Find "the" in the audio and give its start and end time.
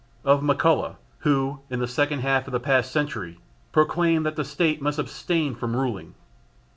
1.79-1.87, 2.53-2.59, 4.35-4.43